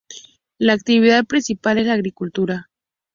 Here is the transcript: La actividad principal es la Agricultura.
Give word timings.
La 0.57 0.73
actividad 0.73 1.27
principal 1.27 1.77
es 1.77 1.85
la 1.85 1.93
Agricultura. 1.93 2.71